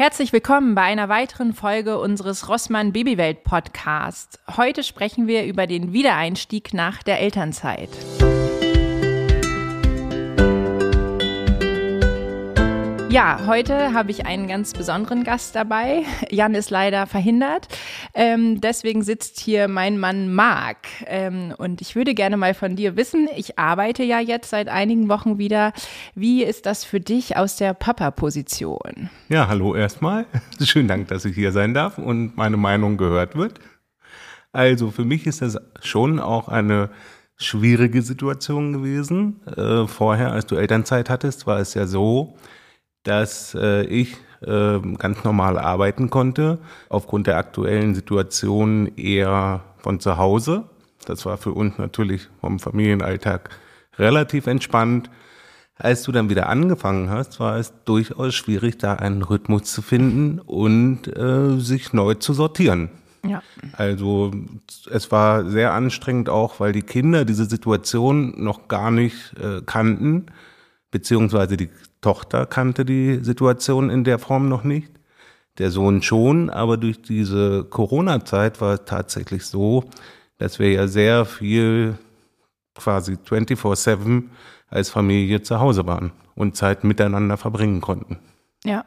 [0.00, 4.38] Herzlich willkommen bei einer weiteren Folge unseres Rossmann Babywelt Podcast.
[4.56, 7.90] Heute sprechen wir über den Wiedereinstieg nach der Elternzeit.
[13.10, 16.04] Ja, heute habe ich einen ganz besonderen Gast dabei.
[16.30, 17.66] Jan ist leider verhindert.
[18.14, 20.76] Ähm, deswegen sitzt hier mein Mann Marc.
[21.06, 25.08] Ähm, und ich würde gerne mal von dir wissen, ich arbeite ja jetzt seit einigen
[25.08, 25.72] Wochen wieder.
[26.14, 29.10] Wie ist das für dich aus der Papa-Position?
[29.28, 30.26] Ja, hallo erstmal.
[30.62, 33.58] Schönen Dank, dass ich hier sein darf und meine Meinung gehört wird.
[34.52, 36.90] Also für mich ist das schon auch eine
[37.36, 39.40] schwierige Situation gewesen.
[39.48, 42.36] Äh, vorher, als du Elternzeit hattest, war es ja so,
[43.02, 46.58] dass äh, ich äh, ganz normal arbeiten konnte,
[46.88, 50.64] aufgrund der aktuellen Situation eher von zu Hause.
[51.06, 53.50] Das war für uns natürlich vom Familienalltag
[53.98, 55.10] relativ entspannt.
[55.76, 60.38] Als du dann wieder angefangen hast, war es durchaus schwierig, da einen Rhythmus zu finden
[60.38, 62.90] und äh, sich neu zu sortieren.
[63.26, 63.42] Ja.
[63.72, 64.30] Also
[64.90, 70.26] es war sehr anstrengend auch, weil die Kinder diese Situation noch gar nicht äh, kannten,
[70.90, 71.70] beziehungsweise die
[72.00, 74.90] Tochter kannte die Situation in der Form noch nicht.
[75.58, 79.84] Der Sohn schon, aber durch diese Corona-Zeit war es tatsächlich so,
[80.38, 81.98] dass wir ja sehr viel
[82.74, 84.24] quasi 24-7
[84.68, 88.18] als Familie zu Hause waren und Zeit miteinander verbringen konnten.
[88.64, 88.84] Ja.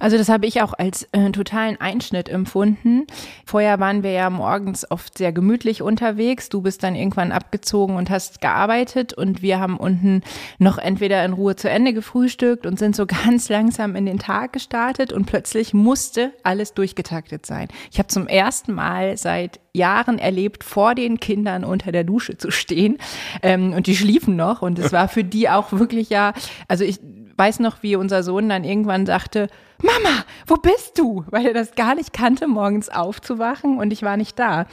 [0.00, 3.06] Also das habe ich auch als äh, totalen Einschnitt empfunden.
[3.44, 6.48] Vorher waren wir ja morgens oft sehr gemütlich unterwegs.
[6.48, 10.22] Du bist dann irgendwann abgezogen und hast gearbeitet und wir haben unten
[10.58, 14.52] noch entweder in Ruhe zu Ende gefrühstückt und sind so ganz langsam in den Tag
[14.52, 17.68] gestartet und plötzlich musste alles durchgetaktet sein.
[17.90, 22.52] Ich habe zum ersten Mal seit Jahren erlebt, vor den Kindern unter der Dusche zu
[22.52, 22.98] stehen
[23.42, 26.32] ähm, und die schliefen noch und es war für die auch wirklich ja,
[26.68, 27.00] also ich
[27.36, 29.48] weiß noch, wie unser Sohn dann irgendwann sagte,
[29.82, 31.24] Mama, wo bist du?
[31.30, 34.66] Weil er das gar nicht kannte, morgens aufzuwachen und ich war nicht da.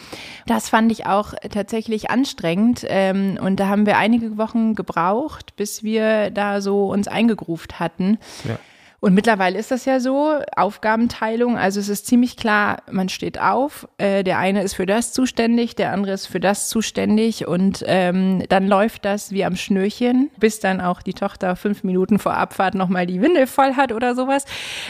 [0.45, 5.83] Das fand ich auch tatsächlich anstrengend ähm, und da haben wir einige Wochen gebraucht, bis
[5.83, 8.19] wir da so uns eingegruft hatten.
[8.43, 8.57] Ja.
[9.03, 13.87] Und mittlerweile ist das ja so, Aufgabenteilung, also es ist ziemlich klar, man steht auf,
[13.97, 18.43] äh, der eine ist für das zuständig, der andere ist für das zuständig und ähm,
[18.47, 22.75] dann läuft das wie am Schnürchen, bis dann auch die Tochter fünf Minuten vor Abfahrt
[22.75, 24.45] nochmal die Windel voll hat oder sowas.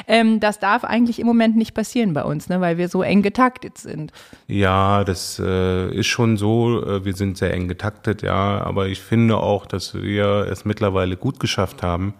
[0.10, 3.22] Ähm, das darf eigentlich im Moment nicht passieren bei uns, ne, weil wir so eng
[3.22, 4.12] getaktet sind.
[4.46, 9.00] Ja, das äh, ist schon so, äh, wir sind sehr eng getaktet, ja, aber ich
[9.00, 12.14] finde auch, dass wir es mittlerweile gut geschafft haben,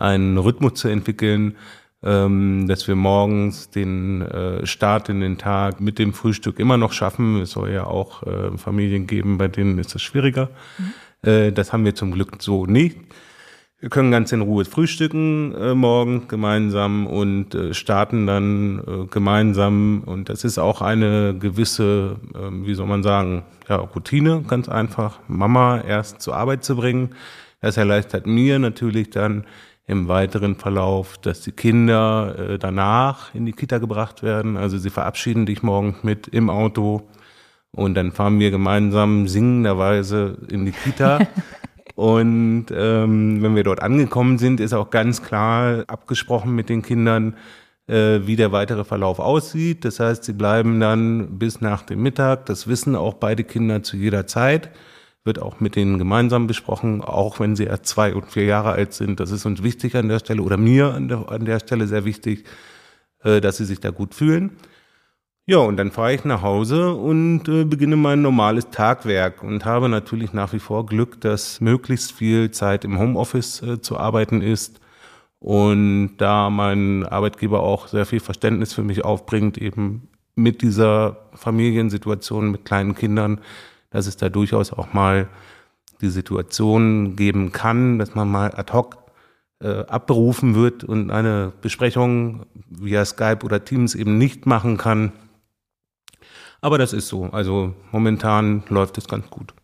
[0.00, 1.56] einen Rhythmus zu entwickeln,
[2.02, 6.92] ähm, dass wir morgens den äh, Start in den Tag mit dem Frühstück immer noch
[6.92, 7.40] schaffen.
[7.42, 10.48] Es soll ja auch äh, Familien geben, bei denen ist das schwieriger.
[10.78, 11.28] Mhm.
[11.30, 12.96] Äh, das haben wir zum Glück so nicht.
[13.80, 20.02] Wir können ganz in Ruhe frühstücken äh, morgen gemeinsam und äh, starten dann äh, gemeinsam.
[20.04, 25.20] Und das ist auch eine gewisse, äh, wie soll man sagen, ja, Routine, ganz einfach.
[25.28, 27.14] Mama erst zur Arbeit zu bringen.
[27.62, 29.44] Das erleichtert mir natürlich dann
[29.90, 34.56] im weiteren Verlauf, dass die Kinder äh, danach in die Kita gebracht werden.
[34.56, 37.08] Also sie verabschieden dich morgen mit im Auto
[37.72, 41.18] und dann fahren wir gemeinsam singenderweise in die Kita.
[41.96, 47.34] und ähm, wenn wir dort angekommen sind, ist auch ganz klar abgesprochen mit den Kindern,
[47.88, 49.84] äh, wie der weitere Verlauf aussieht.
[49.84, 52.46] Das heißt, sie bleiben dann bis nach dem Mittag.
[52.46, 54.70] Das wissen auch beide Kinder zu jeder Zeit
[55.24, 58.94] wird auch mit denen gemeinsam besprochen, auch wenn sie erst zwei und vier Jahre alt
[58.94, 59.20] sind.
[59.20, 62.04] Das ist uns wichtig an der Stelle oder mir an der, an der Stelle sehr
[62.04, 62.44] wichtig,
[63.22, 64.56] äh, dass sie sich da gut fühlen.
[65.46, 69.88] Ja, und dann fahre ich nach Hause und äh, beginne mein normales Tagwerk und habe
[69.88, 74.80] natürlich nach wie vor Glück, dass möglichst viel Zeit im Homeoffice äh, zu arbeiten ist.
[75.40, 82.50] Und da mein Arbeitgeber auch sehr viel Verständnis für mich aufbringt, eben mit dieser Familiensituation
[82.50, 83.40] mit kleinen Kindern,
[83.90, 85.28] dass es da durchaus auch mal
[86.00, 88.96] die Situation geben kann, dass man mal ad hoc
[89.62, 95.12] äh, abberufen wird und eine Besprechung via Skype oder Teams eben nicht machen kann.
[96.62, 97.24] Aber das ist so.
[97.26, 99.54] Also momentan läuft es ganz gut.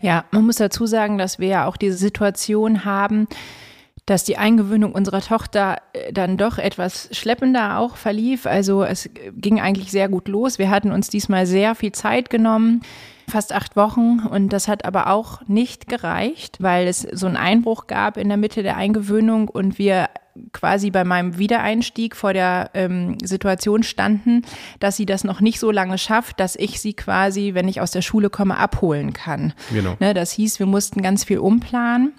[0.00, 3.28] Ja, man muss dazu sagen, dass wir ja auch diese Situation haben,
[4.10, 8.44] dass die Eingewöhnung unserer Tochter äh, dann doch etwas schleppender auch verlief.
[8.44, 10.58] Also es ging eigentlich sehr gut los.
[10.58, 12.82] Wir hatten uns diesmal sehr viel Zeit genommen
[13.30, 17.86] fast acht Wochen und das hat aber auch nicht gereicht, weil es so einen Einbruch
[17.86, 20.08] gab in der Mitte der Eingewöhnung und wir
[20.52, 24.42] quasi bei meinem Wiedereinstieg vor der ähm, Situation standen,
[24.80, 27.92] dass sie das noch nicht so lange schafft, dass ich sie quasi, wenn ich aus
[27.92, 29.52] der Schule komme, abholen kann.
[29.72, 29.96] Genau.
[30.00, 32.12] Ne, das hieß, wir mussten ganz viel umplanen.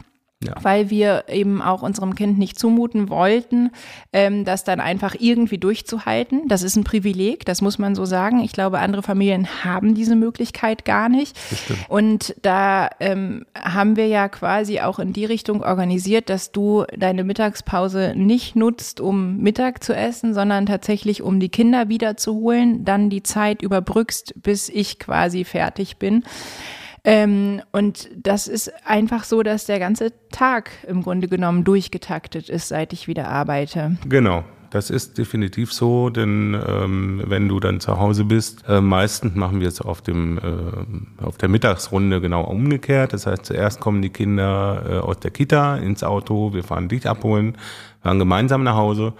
[0.43, 0.53] Ja.
[0.61, 3.71] weil wir eben auch unserem Kind nicht zumuten wollten,
[4.11, 6.47] ähm, das dann einfach irgendwie durchzuhalten.
[6.47, 8.41] Das ist ein Privileg, das muss man so sagen.
[8.41, 11.37] Ich glaube, andere Familien haben diese Möglichkeit gar nicht.
[11.89, 17.23] Und da ähm, haben wir ja quasi auch in die Richtung organisiert, dass du deine
[17.23, 23.23] Mittagspause nicht nutzt, um Mittag zu essen, sondern tatsächlich, um die Kinder wiederzuholen, dann die
[23.23, 26.23] Zeit überbrückst, bis ich quasi fertig bin.
[27.03, 32.67] Ähm, und das ist einfach so, dass der ganze Tag im Grunde genommen durchgetaktet ist,
[32.67, 33.97] seit ich wieder arbeite.
[34.07, 34.43] Genau.
[34.71, 39.59] Das ist definitiv so, denn ähm, wenn du dann zu Hause bist, äh, meistens machen
[39.59, 43.11] wir es auf dem äh, auf der Mittagsrunde genau umgekehrt.
[43.11, 47.05] Das heißt, zuerst kommen die Kinder äh, aus der Kita ins Auto, wir fahren dich
[47.05, 47.57] abholen,
[48.01, 49.13] fahren gemeinsam nach Hause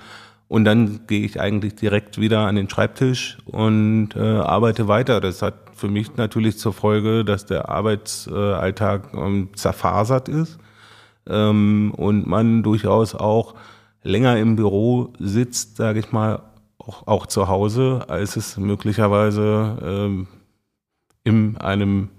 [0.47, 5.19] und dann gehe ich eigentlich direkt wieder an den Schreibtisch und äh, arbeite weiter.
[5.19, 10.59] Das hat für mich natürlich zur Folge, dass der Arbeitsalltag ähm, zerfasert ist
[11.27, 13.55] ähm, und man durchaus auch
[14.03, 16.43] länger im Büro sitzt, sage ich mal,
[16.77, 20.27] auch, auch zu Hause, als es möglicherweise ähm,
[21.23, 22.09] in einem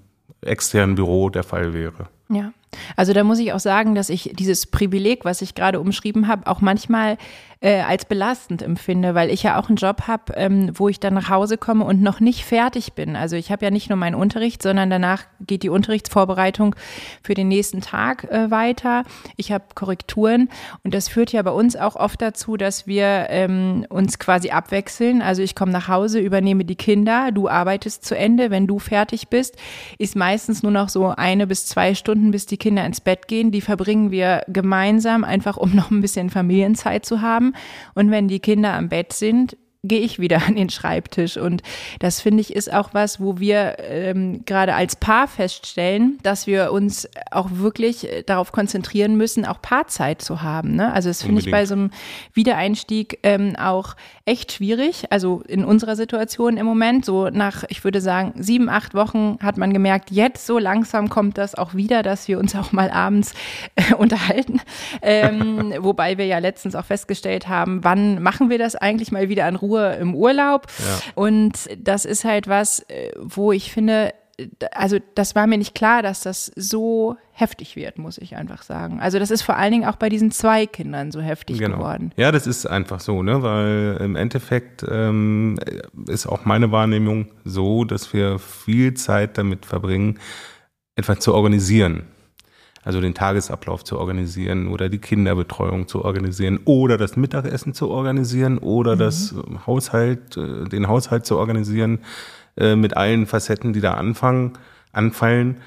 [0.40, 2.08] externen Büro der Fall wäre.
[2.28, 2.52] Ja.
[2.96, 6.46] Also da muss ich auch sagen, dass ich dieses Privileg, was ich gerade umschrieben habe,
[6.46, 7.18] auch manchmal
[7.62, 11.14] äh, als belastend empfinde, weil ich ja auch einen Job habe, ähm, wo ich dann
[11.14, 13.14] nach Hause komme und noch nicht fertig bin.
[13.14, 16.74] Also ich habe ja nicht nur meinen Unterricht, sondern danach geht die Unterrichtsvorbereitung
[17.22, 19.04] für den nächsten Tag äh, weiter.
[19.36, 20.48] Ich habe Korrekturen
[20.82, 25.22] und das führt ja bei uns auch oft dazu, dass wir ähm, uns quasi abwechseln.
[25.22, 28.50] Also ich komme nach Hause, übernehme die Kinder, du arbeitest zu Ende.
[28.50, 29.56] Wenn du fertig bist,
[29.98, 33.50] ist meistens nur noch so eine bis zwei Stunden, bis die Kinder ins Bett gehen.
[33.50, 37.54] Die verbringen wir gemeinsam, einfach um noch ein bisschen Familienzeit zu haben.
[37.94, 41.36] Und wenn die Kinder am Bett sind, gehe ich wieder an den Schreibtisch.
[41.36, 41.62] Und
[41.98, 46.72] das finde ich ist auch was, wo wir ähm, gerade als Paar feststellen, dass wir
[46.72, 50.76] uns auch wirklich äh, darauf konzentrieren müssen, auch Paarzeit zu haben.
[50.76, 50.92] Ne?
[50.92, 51.90] Also das finde ich bei so einem
[52.32, 55.06] Wiedereinstieg ähm, auch echt schwierig.
[55.10, 59.56] Also in unserer Situation im Moment, so nach, ich würde sagen, sieben, acht Wochen hat
[59.56, 63.34] man gemerkt, jetzt so langsam kommt das auch wieder, dass wir uns auch mal abends
[63.74, 64.60] äh, unterhalten.
[65.00, 69.46] Ähm, wobei wir ja letztens auch festgestellt haben, wann machen wir das eigentlich mal wieder
[69.46, 70.66] an Ruhe Ruhe im Urlaub.
[70.78, 71.12] Ja.
[71.14, 74.12] Und das ist halt was, äh, wo ich finde,
[74.72, 79.00] also das war mir nicht klar, dass das so heftig wird, muss ich einfach sagen.
[79.00, 81.76] Also das ist vor allen Dingen auch bei diesen zwei Kindern so heftig genau.
[81.78, 82.12] geworden.
[82.16, 83.42] Ja, das ist einfach so, ne?
[83.42, 85.58] Weil im Endeffekt ähm,
[86.08, 90.18] ist auch meine Wahrnehmung so, dass wir viel Zeit damit verbringen,
[90.96, 92.04] etwas zu organisieren
[92.82, 98.58] also den Tagesablauf zu organisieren oder die Kinderbetreuung zu organisieren oder das Mittagessen zu organisieren
[98.58, 99.00] oder mhm.
[99.00, 99.34] das
[99.66, 102.00] Haushalt, äh, den Haushalt zu organisieren
[102.56, 104.52] äh, mit allen Facetten, die da anfangen,
[104.92, 105.58] anfallen.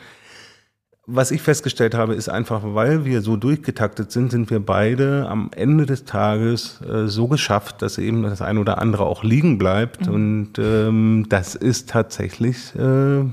[1.08, 5.52] Was ich festgestellt habe, ist einfach, weil wir so durchgetaktet sind, sind wir beide am
[5.56, 10.08] Ende des Tages äh, so geschafft, dass eben das ein oder andere auch liegen bleibt.
[10.08, 10.14] Mhm.
[10.14, 13.24] Und ähm, das ist tatsächlich äh,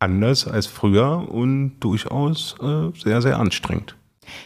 [0.00, 3.94] anders als früher und durchaus äh, sehr, sehr anstrengend.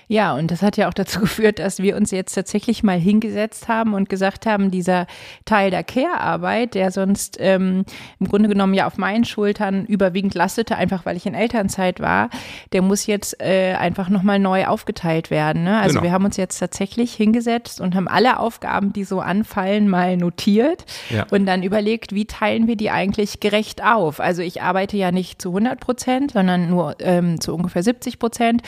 [0.08, 3.68] Ja, und das hat ja auch dazu geführt, dass wir uns jetzt tatsächlich mal hingesetzt
[3.68, 5.06] haben und gesagt haben, dieser
[5.44, 7.84] Teil der Care-Arbeit, der sonst ähm,
[8.20, 12.30] im Grunde genommen ja auf meinen Schultern überwiegend lastete, einfach weil ich in Elternzeit war,
[12.72, 15.64] der muss jetzt äh, einfach nochmal neu aufgeteilt werden.
[15.64, 15.78] Ne?
[15.78, 16.04] Also genau.
[16.04, 20.84] wir haben uns jetzt tatsächlich hingesetzt und haben alle Aufgaben, die so anfallen, mal notiert
[21.10, 21.26] ja.
[21.30, 24.20] und dann überlegt, wie teilen wir die eigentlich gerecht auf.
[24.20, 28.62] Also ich arbeite ja nicht zu 100 Prozent, sondern nur ähm, zu ungefähr 70 Prozent.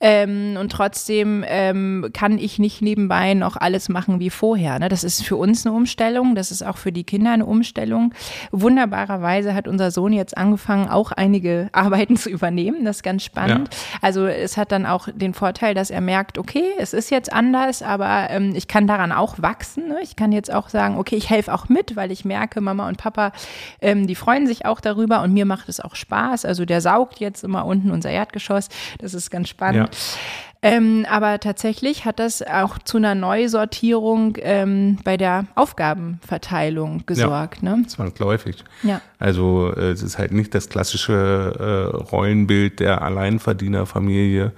[0.00, 4.78] Ähm, und trotzdem ähm, kann ich nicht nebenbei noch alles machen wie vorher.
[4.78, 4.88] Ne?
[4.88, 8.14] Das ist für uns eine Umstellung, das ist auch für die Kinder eine Umstellung.
[8.52, 12.84] Wunderbarerweise hat unser Sohn jetzt angefangen, auch einige Arbeiten zu übernehmen.
[12.84, 13.74] Das ist ganz spannend.
[13.74, 13.98] Ja.
[14.02, 17.82] Also es hat dann auch den Vorteil, dass er merkt, okay, es ist jetzt anders,
[17.82, 19.88] aber ähm, ich kann daran auch wachsen.
[19.88, 19.98] Ne?
[20.02, 22.98] Ich kann jetzt auch sagen, okay, ich helfe auch mit, weil ich merke, Mama und
[22.98, 23.32] Papa,
[23.80, 26.44] ähm, die freuen sich auch darüber und mir macht es auch Spaß.
[26.44, 28.68] Also der saugt jetzt immer unten unser Erdgeschoss.
[28.98, 29.92] Das ist ganz spannend.
[29.92, 30.51] Ja.
[30.64, 37.62] Ähm, aber tatsächlich hat das auch zu einer Neusortierung ähm, bei der Aufgabenverteilung gesorgt.
[37.62, 37.86] Ja, ne?
[37.88, 38.62] Zwangsläufig.
[38.84, 39.00] Ja.
[39.18, 44.52] Also äh, es ist halt nicht das klassische äh, Rollenbild der Alleinverdienerfamilie,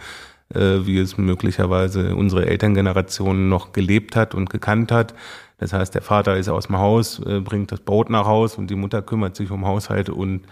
[0.54, 5.14] äh, wie es möglicherweise unsere Elterngeneration noch gelebt hat und gekannt hat.
[5.56, 8.68] Das heißt, der Vater ist aus dem Haus, äh, bringt das Brot nach Haus und
[8.68, 10.42] die Mutter kümmert sich um Haushalt und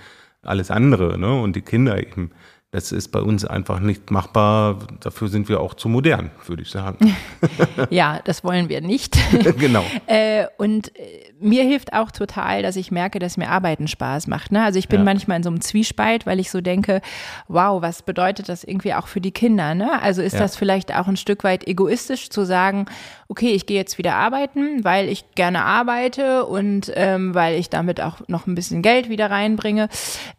[0.42, 1.40] alles andere, ne?
[1.40, 2.30] Und die Kinder eben
[2.72, 4.78] Das ist bei uns einfach nicht machbar.
[5.00, 7.14] Dafür sind wir auch zu modern, würde ich sagen.
[7.90, 9.18] ja, das wollen wir nicht.
[9.58, 9.84] genau.
[10.06, 14.52] Äh, und äh, mir hilft auch total, dass ich merke, dass mir Arbeiten Spaß macht.
[14.52, 14.62] Ne?
[14.62, 15.04] Also ich bin ja.
[15.04, 17.00] manchmal in so einem Zwiespalt, weil ich so denke,
[17.48, 19.74] wow, was bedeutet das irgendwie auch für die Kinder?
[19.74, 20.00] Ne?
[20.00, 20.40] Also ist ja.
[20.40, 22.86] das vielleicht auch ein Stück weit egoistisch zu sagen,
[23.28, 28.00] okay, ich gehe jetzt wieder arbeiten, weil ich gerne arbeite und ähm, weil ich damit
[28.00, 29.88] auch noch ein bisschen Geld wieder reinbringe,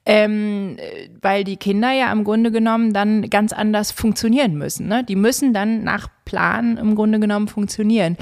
[0.06, 0.78] ähm,
[1.22, 4.88] weil die Kinder ja am Grunde genommen dann ganz anders funktionieren müssen.
[4.88, 5.04] Ne?
[5.04, 8.18] Die müssen dann nach Plan im Grunde genommen funktionieren.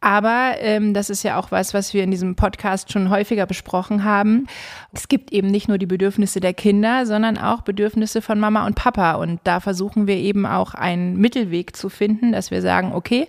[0.00, 4.04] Aber ähm, das ist ja auch was, was wir in diesem Podcast schon häufiger besprochen
[4.04, 4.46] haben.
[4.92, 8.74] Es gibt eben nicht nur die Bedürfnisse der Kinder, sondern auch Bedürfnisse von Mama und
[8.74, 9.12] Papa.
[9.12, 13.26] Und da versuchen wir eben auch einen Mittelweg zu finden, dass wir sagen, okay,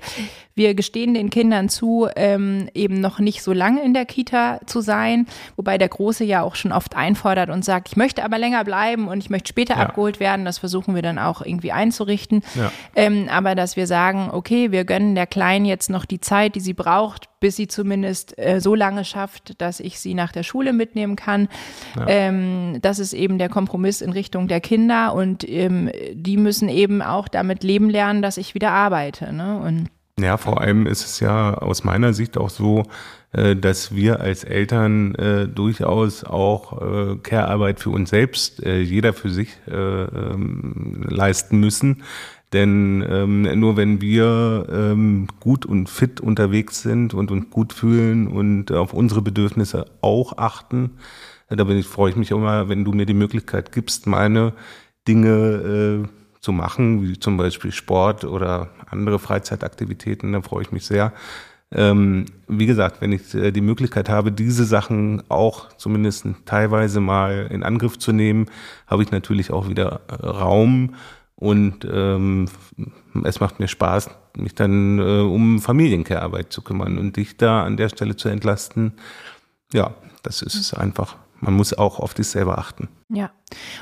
[0.55, 4.81] wir gestehen den Kindern zu, ähm, eben noch nicht so lange in der Kita zu
[4.81, 5.25] sein,
[5.55, 9.07] wobei der Große ja auch schon oft einfordert und sagt, ich möchte aber länger bleiben
[9.07, 9.83] und ich möchte später ja.
[9.83, 10.45] abgeholt werden.
[10.45, 12.41] Das versuchen wir dann auch irgendwie einzurichten.
[12.55, 12.71] Ja.
[12.95, 16.61] Ähm, aber dass wir sagen, okay, wir gönnen der Kleinen jetzt noch die Zeit, die
[16.61, 20.73] sie braucht, bis sie zumindest äh, so lange schafft, dass ich sie nach der Schule
[20.73, 21.47] mitnehmen kann.
[21.97, 22.07] Ja.
[22.07, 27.01] Ähm, das ist eben der Kompromiss in Richtung der Kinder und ähm, die müssen eben
[27.01, 29.33] auch damit leben lernen, dass ich wieder arbeite.
[29.33, 29.59] Ne?
[29.59, 32.83] Und ja, vor allem ist es ja aus meiner Sicht auch so,
[33.31, 39.13] äh, dass wir als Eltern äh, durchaus auch äh, Care-Arbeit für uns selbst, äh, jeder
[39.13, 42.03] für sich äh, ähm, leisten müssen.
[42.53, 48.27] Denn ähm, nur wenn wir ähm, gut und fit unterwegs sind und uns gut fühlen
[48.27, 50.91] und auf unsere Bedürfnisse auch achten,
[51.47, 54.53] da bin ich, freue ich mich immer, wenn du mir die Möglichkeit gibst, meine
[55.07, 60.85] Dinge äh, zu machen, wie zum Beispiel Sport oder andere Freizeitaktivitäten, da freue ich mich
[60.85, 61.13] sehr.
[61.71, 67.47] Ähm, wie gesagt, wenn ich äh, die Möglichkeit habe, diese Sachen auch zumindest teilweise mal
[67.51, 68.47] in Angriff zu nehmen,
[68.87, 70.95] habe ich natürlich auch wieder äh, Raum
[71.39, 72.49] und ähm,
[73.23, 77.77] es macht mir Spaß, mich dann äh, um Familiencare-Arbeit zu kümmern und dich da an
[77.77, 78.93] der Stelle zu entlasten.
[79.71, 81.15] Ja, das ist es einfach.
[81.39, 82.89] Man muss auch auf sich selber achten.
[83.07, 83.31] Ja,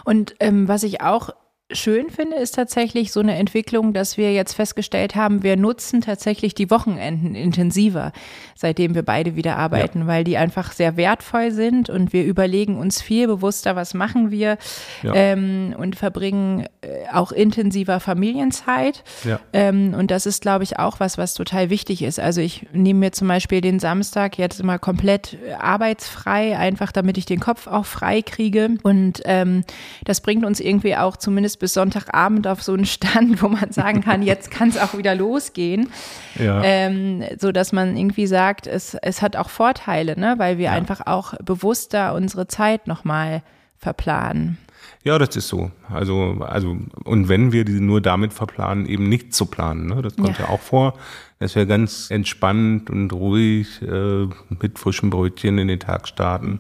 [0.05, 1.31] und ähm, was ich auch
[1.71, 6.55] schön finde, ist tatsächlich so eine Entwicklung, dass wir jetzt festgestellt haben, wir nutzen tatsächlich
[6.55, 8.13] die Wochenenden intensiver,
[8.55, 10.07] seitdem wir beide wieder arbeiten, ja.
[10.07, 14.57] weil die einfach sehr wertvoll sind und wir überlegen uns viel bewusster, was machen wir
[15.03, 15.13] ja.
[15.13, 19.03] ähm, und verbringen äh, auch intensiver Familienzeit.
[19.25, 19.39] Ja.
[19.51, 22.17] Ähm, und das ist, glaube ich, auch was, was total wichtig ist.
[22.17, 27.17] Also ich nehme mir zum Beispiel den Samstag jetzt immer komplett äh, arbeitsfrei, einfach damit
[27.17, 28.69] ich den Kopf auch frei kriege.
[28.83, 29.65] Und ähm,
[30.05, 31.17] das bringt uns irgendwie auch
[31.57, 34.97] zumindest bis Sonntagabend auf so einen Stand, wo man sagen kann, jetzt kann es auch
[34.97, 35.89] wieder losgehen.
[36.35, 36.61] Ja.
[36.63, 40.35] Ähm, so dass man irgendwie sagt, es, es hat auch Vorteile, ne?
[40.37, 40.71] weil wir ja.
[40.71, 43.41] einfach auch bewusster unsere Zeit nochmal
[43.77, 44.57] verplanen.
[45.03, 45.71] Ja, das ist so.
[45.89, 50.01] Also, also, und wenn wir die nur damit verplanen, eben nicht zu planen, ne?
[50.01, 50.45] das kommt ja.
[50.45, 50.93] ja auch vor,
[51.39, 56.59] dass wir ganz entspannt und ruhig äh, mit frischem Brötchen in den Tag starten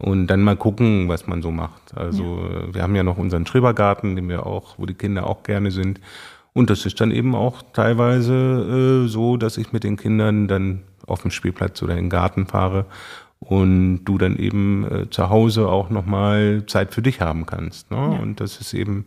[0.00, 1.96] und dann mal gucken, was man so macht.
[1.96, 2.74] Also ja.
[2.74, 6.00] wir haben ja noch unseren Schrebergarten, den wir auch, wo die Kinder auch gerne sind.
[6.52, 10.82] Und das ist dann eben auch teilweise äh, so, dass ich mit den Kindern dann
[11.06, 12.86] auf dem Spielplatz oder in den Garten fahre
[13.40, 17.90] und du dann eben äh, zu Hause auch nochmal Zeit für dich haben kannst.
[17.90, 17.96] Ne?
[17.96, 18.20] Ja.
[18.20, 19.04] Und das ist eben,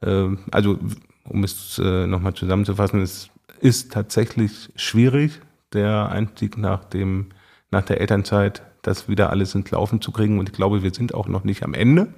[0.00, 0.78] äh, also
[1.24, 3.30] um es äh, nochmal zusammenzufassen, es
[3.60, 5.40] ist tatsächlich schwierig,
[5.72, 7.26] der Einstieg nach dem,
[7.70, 10.38] nach der Elternzeit das wieder alles ins Laufen zu kriegen.
[10.38, 12.08] Und ich glaube, wir sind auch noch nicht am Ende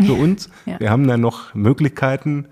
[0.00, 0.50] für uns.
[0.66, 0.78] ja.
[0.80, 2.46] Wir haben da noch Möglichkeiten,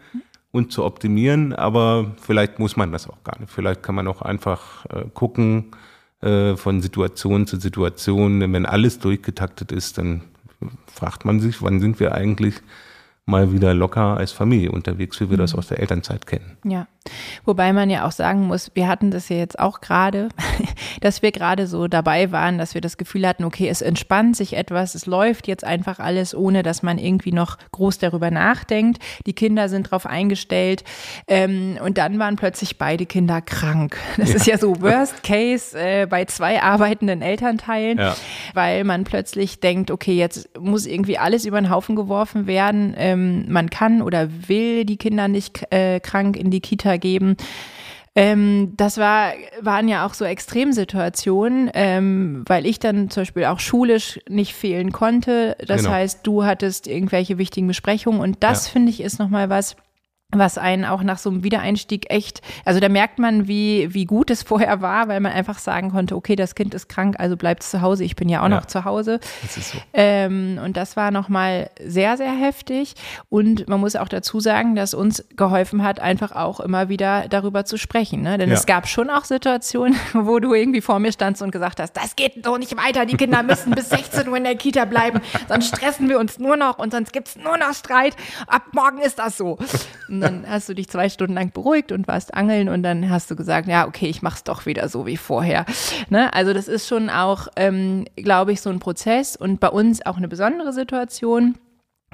[0.53, 3.53] uns zu optimieren, aber vielleicht muss man das auch gar nicht.
[3.53, 5.73] Vielleicht kann man auch einfach äh, gucken
[6.23, 8.41] äh, von Situation zu Situation.
[8.41, 10.23] Denn wenn alles durchgetaktet ist, dann
[10.87, 12.55] fragt man sich, wann sind wir eigentlich
[13.29, 15.59] mal wieder locker als Familie unterwegs, wie wir das mhm.
[15.59, 16.57] aus der Elternzeit kennen.
[16.65, 16.87] Ja,
[17.45, 20.29] wobei man ja auch sagen muss, wir hatten das ja jetzt auch gerade,
[21.01, 24.57] dass wir gerade so dabei waren, dass wir das Gefühl hatten, okay, es entspannt sich
[24.57, 29.03] etwas, es läuft jetzt einfach alles, ohne dass man irgendwie noch groß darüber nachdenkt.
[29.27, 30.85] Die Kinder sind darauf eingestellt
[31.27, 33.99] ähm, und dann waren plötzlich beide Kinder krank.
[34.19, 34.37] Das ja.
[34.37, 38.15] ist ja so Worst Case äh, bei zwei arbeitenden Elternteilen, ja.
[38.55, 42.95] weil man plötzlich denkt, okay, jetzt muss irgendwie alles über den Haufen geworfen werden.
[42.95, 47.37] Äh, ähm, man kann oder will die Kinder nicht äh, krank in die Kita geben.
[48.15, 53.61] Ähm, das war, waren ja auch so Extremsituationen, ähm, weil ich dann zum Beispiel auch
[53.61, 55.55] schulisch nicht fehlen konnte.
[55.67, 55.95] Das genau.
[55.95, 58.73] heißt, du hattest irgendwelche wichtigen Besprechungen und das ja.
[58.73, 59.77] finde ich ist nochmal was,
[60.33, 64.31] was einen auch nach so einem Wiedereinstieg echt, also da merkt man, wie, wie gut
[64.31, 67.63] es vorher war, weil man einfach sagen konnte, okay, das Kind ist krank, also bleibt
[67.63, 69.21] zu Hause, ich bin ja auch ja, noch zu Hause.
[69.43, 69.79] Das ist so.
[69.93, 72.95] Ähm, und das war nochmal sehr, sehr heftig.
[73.29, 77.65] Und man muss auch dazu sagen, dass uns geholfen hat, einfach auch immer wieder darüber
[77.65, 78.23] zu sprechen.
[78.23, 78.37] Ne?
[78.37, 78.57] Denn ja.
[78.57, 82.17] es gab schon auch Situationen, wo du irgendwie vor mir standst und gesagt hast, das
[82.17, 85.69] geht doch nicht weiter, die Kinder müssen bis 16 Uhr in der Kita bleiben, sonst
[85.69, 88.17] stressen wir uns nur noch und sonst gibt es nur noch Streit.
[88.49, 89.59] Ab morgen ist das so.
[90.17, 93.31] Und dann hast du dich zwei Stunden lang beruhigt und warst angeln und dann hast
[93.31, 95.67] du gesagt, ja, okay, ich mach's doch wieder so wie vorher.
[96.09, 96.33] Ne?
[96.33, 100.17] Also das ist schon auch, ähm, glaube ich, so ein Prozess und bei uns auch
[100.17, 101.57] eine besondere Situation.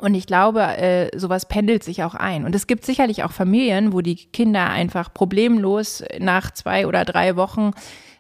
[0.01, 2.45] Und ich glaube, äh, sowas pendelt sich auch ein.
[2.45, 7.37] Und es gibt sicherlich auch Familien, wo die Kinder einfach problemlos nach zwei oder drei
[7.37, 7.71] Wochen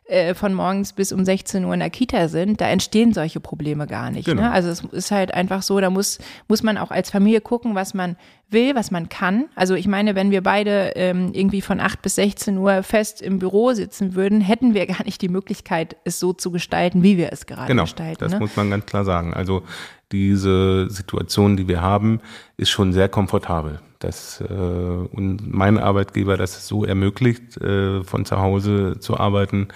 [0.06, 3.86] äh, von morgens bis um 16 Uhr in der Kita sind, da entstehen solche Probleme
[3.86, 4.26] gar nicht.
[4.26, 4.42] Genau.
[4.42, 4.50] Ne?
[4.50, 6.18] Also es ist halt einfach so, da muss,
[6.48, 8.16] muss man auch als Familie gucken, was man
[8.50, 9.46] will, was man kann.
[9.54, 13.38] Also ich meine, wenn wir beide ähm, irgendwie von 8 bis 16 Uhr fest im
[13.38, 17.32] Büro sitzen würden, hätten wir gar nicht die Möglichkeit, es so zu gestalten, wie wir
[17.32, 18.18] es gerade genau, gestalten.
[18.18, 18.40] Das ne?
[18.40, 19.32] muss man ganz klar sagen.
[19.32, 19.62] Also
[20.10, 22.20] diese Situation, die wir haben,
[22.56, 23.80] ist schon sehr komfortabel.
[24.02, 29.68] Das, äh, und mein Arbeitgeber das so ermöglicht, äh, von zu Hause zu arbeiten,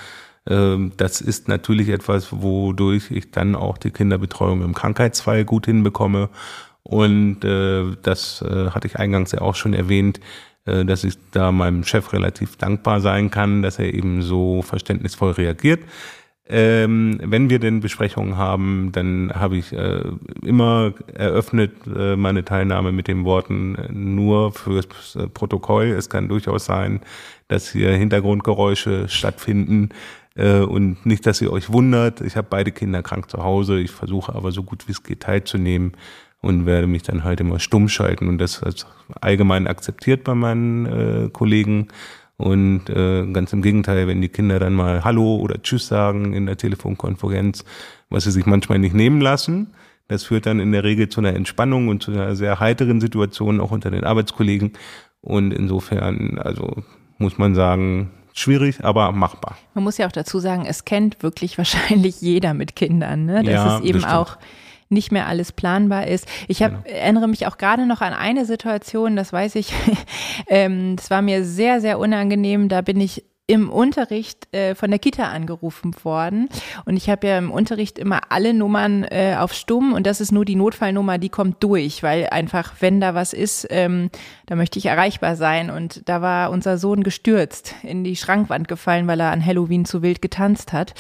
[0.49, 6.29] ähm, das ist natürlich etwas, wodurch ich dann auch die Kinderbetreuung im Krankheitsfall gut hinbekomme.
[6.83, 10.21] Und äh, das äh, hatte ich eingangs ja auch schon erwähnt,
[10.67, 15.33] äh, dass ich da meinem Chef relativ dankbar sein kann, dass er eben so verständnisvoll
[15.33, 15.81] reagiert.
[16.49, 20.03] Ähm, wenn wir denn Besprechungen haben, dann habe ich äh,
[20.45, 24.87] immer eröffnet äh, meine Teilnahme mit den Worten äh, nur fürs
[25.35, 25.87] Protokoll.
[25.87, 27.01] Es kann durchaus sein,
[27.49, 29.89] dass hier Hintergrundgeräusche stattfinden.
[30.37, 33.91] Äh, und nicht, dass ihr euch wundert, ich habe beide Kinder krank zu Hause, ich
[33.91, 35.93] versuche aber so gut wie es geht teilzunehmen
[36.43, 38.87] und werde mich dann halt immer stumm schalten und das ist
[39.21, 41.89] allgemein akzeptiert bei meinen äh, Kollegen.
[42.39, 46.47] Und äh, ganz im Gegenteil, wenn die Kinder dann mal Hallo oder Tschüss sagen in
[46.47, 47.65] der Telefonkonferenz,
[48.11, 49.73] was sie sich manchmal nicht nehmen lassen,
[50.09, 53.61] das führt dann in der Regel zu einer Entspannung und zu einer sehr heiteren Situation
[53.61, 54.73] auch unter den Arbeitskollegen.
[55.21, 56.83] Und insofern, also
[57.19, 59.57] muss man sagen, schwierig, aber machbar.
[59.75, 63.43] Man muss ja auch dazu sagen, es kennt wirklich wahrscheinlich jeder mit Kindern, ne?
[63.43, 64.37] dass ja, es eben auch
[64.89, 66.29] nicht mehr alles planbar ist.
[66.49, 66.97] Ich hab, genau.
[66.97, 69.73] erinnere mich auch gerade noch an eine Situation, das weiß ich,
[70.49, 72.69] ähm, das war mir sehr, sehr unangenehm.
[72.69, 76.49] Da bin ich im Unterricht äh, von der Kita angerufen worden.
[76.85, 80.33] Und ich habe ja im Unterricht immer alle Nummern äh, auf Stumm und das ist
[80.33, 84.11] nur die Notfallnummer, die kommt durch, weil einfach, wenn da was ist, ähm,
[84.47, 85.71] da möchte ich erreichbar sein.
[85.71, 90.03] Und da war unser Sohn gestürzt, in die Schrankwand gefallen, weil er an Halloween zu
[90.03, 90.95] wild getanzt hat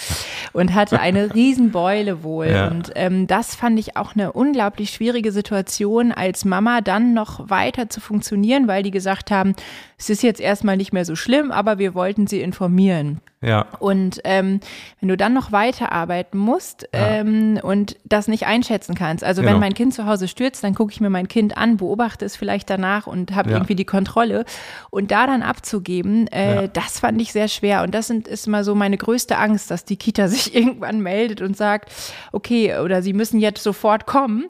[0.52, 2.50] und hatte eine Riesenbeule wohl.
[2.50, 2.68] Ja.
[2.68, 7.88] Und ähm, das fand ich auch eine unglaublich schwierige Situation, als Mama dann noch weiter
[7.88, 9.54] zu funktionieren, weil die gesagt haben,
[9.98, 13.20] es ist jetzt erstmal nicht mehr so schlimm, aber wir wollten sie informieren.
[13.42, 13.66] Ja.
[13.78, 14.60] Und ähm,
[15.00, 17.06] wenn du dann noch weiterarbeiten musst ja.
[17.08, 19.54] ähm, und das nicht einschätzen kannst, also genau.
[19.54, 22.34] wenn mein Kind zu Hause stürzt, dann gucke ich mir mein Kind an, beobachte es
[22.34, 23.56] vielleicht danach und habe ja.
[23.56, 24.44] irgendwie die Kontrolle.
[24.90, 26.66] Und da dann abzugeben, äh, ja.
[26.66, 27.82] das fand ich sehr schwer.
[27.82, 31.42] Und das sind, ist immer so meine größte Angst, dass die Kita sich irgendwann meldet
[31.42, 31.92] und sagt,
[32.32, 34.46] okay, oder sie müssen jetzt sofort kommen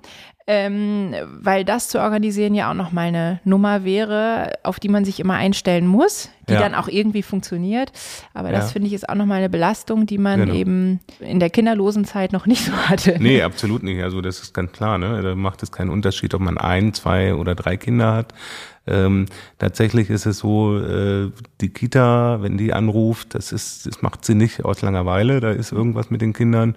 [0.49, 5.19] ähm, weil das zu organisieren ja auch nochmal eine Nummer wäre, auf die man sich
[5.19, 6.61] immer einstellen muss, die ja.
[6.61, 7.91] dann auch irgendwie funktioniert.
[8.33, 10.55] Aber das finde ich ist auch nochmal eine Belastung, die man genau.
[10.55, 13.17] eben in der kinderlosen Zeit noch nicht so hatte.
[13.19, 14.01] Nee, absolut nicht.
[14.03, 14.99] Also das ist ganz klar.
[14.99, 15.21] Ne?
[15.21, 18.33] Da macht es keinen Unterschied, ob man ein, zwei oder drei Kinder hat.
[18.87, 19.27] Ähm,
[19.59, 24.37] tatsächlich ist es so, äh, die Kita, wenn die anruft, das ist, das macht sie
[24.37, 26.77] nicht aus Langeweile, da ist irgendwas mit den Kindern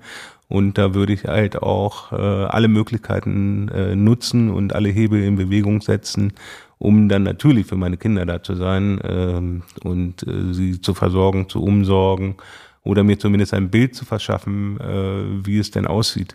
[0.50, 5.36] und da würde ich halt auch äh, alle Möglichkeiten äh, nutzen und alle Hebel in
[5.36, 6.34] Bewegung setzen,
[6.80, 11.48] um dann natürlich für meine Kinder da zu sein ähm, und äh, sie zu versorgen,
[11.50, 12.36] zu umsorgen
[12.84, 16.34] oder mir zumindest ein Bild zu verschaffen, äh, wie es denn aussieht,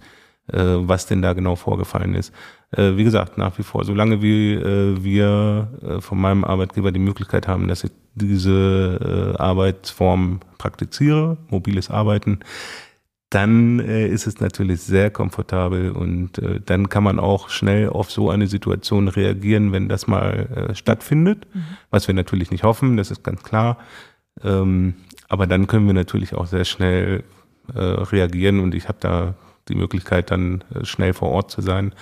[0.53, 2.33] äh, was denn da genau vorgefallen ist.
[2.71, 7.01] Äh, wie gesagt, nach wie vor, solange wie äh, wir äh, von meinem Arbeitgeber die
[7.01, 12.39] Möglichkeit haben, dass ich diese äh, Arbeitsform praktiziere, mobiles Arbeiten,
[13.35, 18.11] dann äh, ist es natürlich sehr komfortabel und äh, dann kann man auch schnell auf
[18.11, 21.65] so eine Situation reagieren, wenn das mal äh, stattfindet, mhm.
[21.91, 23.79] was wir natürlich nicht hoffen, das ist ganz klar.
[24.43, 24.95] Ähm,
[25.29, 27.25] aber dann können wir natürlich auch sehr schnell
[27.75, 29.35] äh, reagieren und ich habe da
[29.69, 31.93] die Möglichkeit, dann äh, schnell vor Ort zu sein.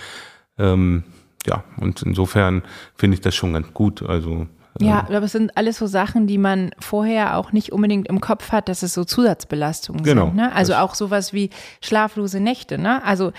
[0.57, 1.03] Ähm,
[1.47, 2.61] ja, und insofern
[2.95, 4.03] finde ich das schon ganz gut.
[4.03, 4.47] Also
[4.79, 8.51] ja, aber es sind alles so Sachen, die man vorher auch nicht unbedingt im Kopf
[8.51, 10.35] hat, dass es so Zusatzbelastungen genau, sind.
[10.35, 10.53] Ne?
[10.53, 11.49] Also auch sowas wie
[11.81, 12.77] schlaflose Nächte.
[12.77, 13.03] Ne?
[13.03, 13.31] Also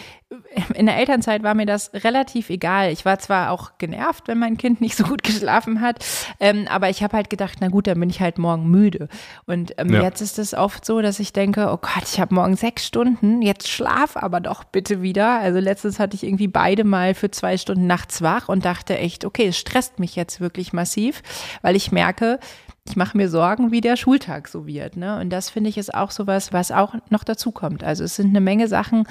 [0.75, 2.91] in der Elternzeit war mir das relativ egal.
[2.91, 6.05] Ich war zwar auch genervt, wenn mein Kind nicht so gut geschlafen hat,
[6.41, 9.09] ähm, aber ich habe halt gedacht, na gut, dann bin ich halt morgen müde.
[9.47, 10.03] Und ähm, ja.
[10.03, 13.43] jetzt ist es oft so, dass ich denke, oh Gott, ich habe morgen sechs Stunden,
[13.43, 15.41] jetzt schlaf aber doch bitte wieder.
[15.41, 19.25] Also letztens hatte ich irgendwie beide mal für zwei Stunden nachts wach und dachte echt,
[19.25, 21.23] okay, es stresst mich jetzt wirklich massiv,
[21.63, 22.39] weil ich merke,
[22.87, 24.97] ich mache mir Sorgen, wie der Schultag so wird.
[24.97, 25.19] Ne?
[25.19, 27.83] Und das finde ich ist auch sowas, was auch noch dazu kommt.
[27.83, 29.09] Also es sind eine Menge Sachen,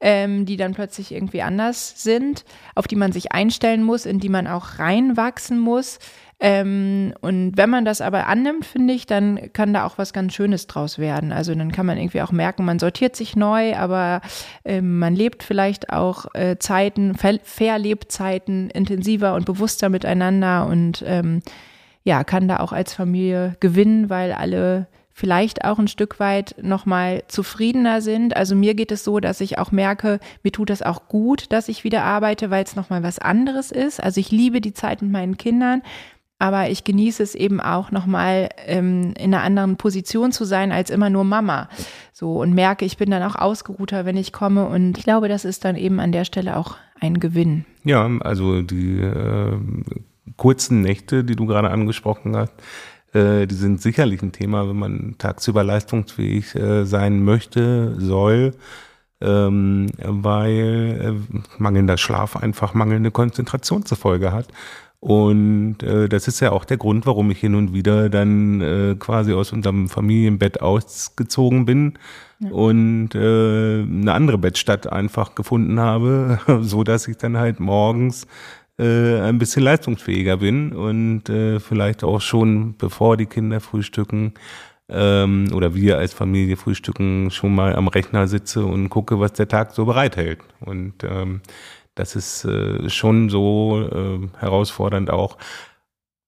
[0.00, 4.28] ähm, die dann plötzlich irgendwie anders sind, auf die man sich einstellen muss, in die
[4.28, 5.98] man auch reinwachsen muss.
[6.46, 10.34] Ähm, und wenn man das aber annimmt, finde ich, dann kann da auch was ganz
[10.34, 11.32] Schönes draus werden.
[11.32, 14.20] Also dann kann man irgendwie auch merken, man sortiert sich neu, aber
[14.66, 21.02] ähm, man lebt vielleicht auch äh, Zeiten, ver verlebt Zeiten intensiver und bewusster miteinander und
[21.06, 21.40] ähm,
[22.02, 27.22] ja, kann da auch als Familie gewinnen, weil alle vielleicht auch ein Stück weit nochmal
[27.28, 28.36] zufriedener sind.
[28.36, 31.68] Also mir geht es so, dass ich auch merke, mir tut es auch gut, dass
[31.68, 34.02] ich wieder arbeite, weil es nochmal was anderes ist.
[34.02, 35.82] Also ich liebe die Zeit mit meinen Kindern,
[36.38, 40.90] aber ich genieße es eben auch nochmal ähm, in einer anderen Position zu sein als
[40.90, 41.68] immer nur Mama.
[42.12, 45.44] So und merke, ich bin dann auch ausgeruhter, wenn ich komme und ich glaube, das
[45.44, 47.64] ist dann eben an der Stelle auch ein Gewinn.
[47.84, 49.56] Ja, also die äh,
[50.36, 52.52] kurzen Nächte, die du gerade angesprochen hast,
[53.12, 58.54] äh, die sind sicherlich ein Thema, wenn man tagsüber leistungsfähig äh, sein möchte, soll,
[59.20, 61.00] ähm, weil
[61.32, 64.48] äh, mangelnder Schlaf einfach mangelnde Konzentration zur Folge hat.
[65.04, 68.96] Und äh, das ist ja auch der Grund, warum ich hin und wieder dann äh,
[68.98, 71.98] quasi aus unserem Familienbett ausgezogen bin
[72.38, 72.48] ja.
[72.48, 78.26] und äh, eine andere Bettstadt einfach gefunden habe, so dass ich dann halt morgens
[78.78, 84.32] äh, ein bisschen leistungsfähiger bin und äh, vielleicht auch schon bevor die Kinder frühstücken
[84.88, 89.48] ähm, oder wir als Familie frühstücken schon mal am Rechner sitze und gucke, was der
[89.48, 90.38] Tag so bereithält.
[90.60, 91.42] Und ähm,
[91.94, 95.36] das ist äh, schon so äh, herausfordernd auch.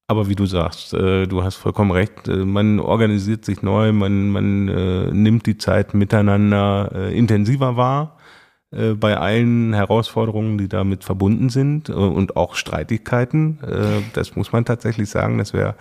[0.09, 4.29] Aber wie du sagst, äh, du hast vollkommen recht, äh, man organisiert sich neu, man,
[4.29, 8.17] man äh, nimmt die Zeit miteinander äh, intensiver wahr
[8.71, 13.59] äh, bei allen Herausforderungen, die damit verbunden sind äh, und auch Streitigkeiten.
[13.63, 15.75] Äh, das muss man tatsächlich sagen, das wäre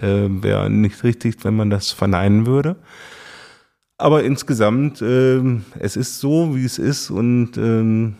[0.00, 2.76] wär nicht richtig, wenn man das verneinen würde.
[3.96, 8.14] Aber insgesamt, es ist so, wie es ist und ähm,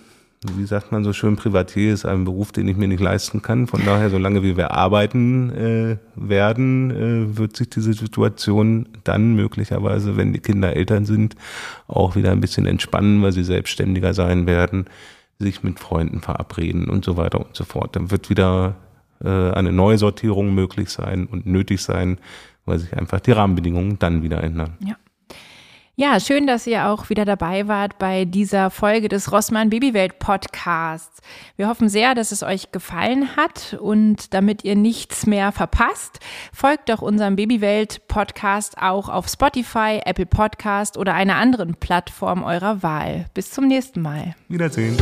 [0.54, 3.66] wie sagt man so schön, Privatier ist ein Beruf, den ich mir nicht leisten kann.
[3.66, 10.16] Von daher, solange wie wir arbeiten äh, werden, äh, wird sich diese Situation dann möglicherweise,
[10.16, 11.34] wenn die Kinder Eltern sind,
[11.88, 14.84] auch wieder ein bisschen entspannen, weil sie selbstständiger sein werden,
[15.40, 17.96] sich mit Freunden verabreden und so weiter und so fort.
[17.96, 18.76] Dann wird wieder
[19.24, 22.18] äh, eine Neusortierung möglich sein und nötig sein,
[22.64, 24.76] weil sich einfach die Rahmenbedingungen dann wieder ändern.
[24.86, 24.94] Ja.
[26.00, 31.20] Ja, schön, dass ihr auch wieder dabei wart bei dieser Folge des Rossmann Babywelt Podcasts.
[31.56, 36.20] Wir hoffen sehr, dass es euch gefallen hat und damit ihr nichts mehr verpasst,
[36.52, 42.84] folgt doch unserem Babywelt Podcast auch auf Spotify, Apple Podcast oder einer anderen Plattform eurer
[42.84, 43.26] Wahl.
[43.34, 44.36] Bis zum nächsten Mal.
[44.46, 44.96] Wiedersehen.